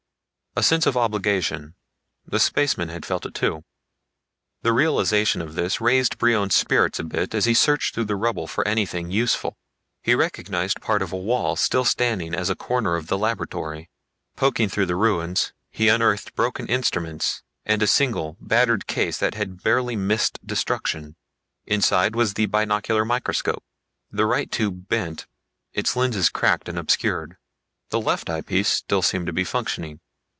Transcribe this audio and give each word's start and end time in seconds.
A 0.53 0.63
sense 0.63 0.85
of 0.85 0.97
obligation 0.97 1.75
the 2.25 2.37
spacemen 2.37 2.89
had 2.89 3.05
felt 3.05 3.25
it 3.25 3.33
too. 3.33 3.63
The 4.63 4.73
realization 4.73 5.41
of 5.41 5.55
this 5.55 5.79
raised 5.79 6.17
Brion's 6.17 6.55
spirits 6.55 6.99
a 6.99 7.05
bit 7.05 7.33
as 7.33 7.45
he 7.45 7.53
searched 7.53 7.95
through 7.95 8.03
the 8.03 8.17
rubble 8.17 8.47
for 8.47 8.67
anything 8.67 9.11
useful. 9.11 9.55
He 10.03 10.13
recognized 10.13 10.81
part 10.81 11.01
of 11.01 11.13
a 11.13 11.17
wall 11.17 11.55
still 11.55 11.85
standing 11.85 12.35
as 12.35 12.49
a 12.49 12.55
corner 12.55 12.97
of 12.97 13.07
the 13.07 13.17
laboratory. 13.17 13.89
Poking 14.35 14.67
through 14.67 14.87
the 14.87 14.97
ruins, 14.97 15.53
he 15.69 15.87
unearthed 15.87 16.35
broken 16.35 16.67
instruments 16.67 17.43
and 17.65 17.81
a 17.81 17.87
single, 17.87 18.35
battered 18.41 18.87
case 18.87 19.19
that 19.19 19.35
had 19.35 19.63
barely 19.63 19.95
missed 19.95 20.45
destruction. 20.45 21.15
Inside 21.65 22.13
was 22.13 22.33
the 22.33 22.45
binocular 22.47 23.05
microscope, 23.05 23.63
the 24.11 24.25
right 24.25 24.51
tube 24.51 24.89
bent, 24.89 25.27
its 25.71 25.95
lenses 25.95 26.27
cracked 26.27 26.67
and 26.67 26.77
obscured. 26.77 27.37
The 27.89 28.01
left 28.01 28.29
eyepiece 28.29 28.67
still 28.67 29.01
seemed 29.01 29.27
to 29.27 29.33
be 29.33 29.45
functioning. 29.45 30.01